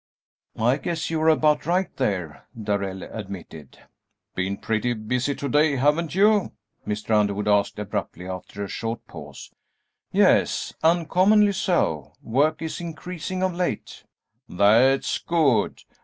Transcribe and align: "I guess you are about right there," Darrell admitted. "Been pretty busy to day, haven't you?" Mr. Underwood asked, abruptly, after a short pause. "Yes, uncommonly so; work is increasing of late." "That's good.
"I 0.57 0.77
guess 0.77 1.11
you 1.11 1.21
are 1.21 1.29
about 1.29 1.67
right 1.67 1.95
there," 1.97 2.47
Darrell 2.59 3.03
admitted. 3.03 3.77
"Been 4.33 4.57
pretty 4.57 4.93
busy 4.93 5.35
to 5.35 5.47
day, 5.47 5.75
haven't 5.75 6.15
you?" 6.15 6.53
Mr. 6.87 7.11
Underwood 7.11 7.47
asked, 7.47 7.77
abruptly, 7.77 8.27
after 8.27 8.63
a 8.63 8.67
short 8.67 9.05
pause. 9.05 9.51
"Yes, 10.11 10.73
uncommonly 10.81 11.51
so; 11.53 12.13
work 12.23 12.63
is 12.63 12.81
increasing 12.81 13.43
of 13.43 13.53
late." 13.53 14.03
"That's 14.49 15.19
good. 15.19 15.83